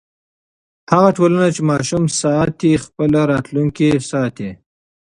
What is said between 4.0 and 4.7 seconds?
ساتي.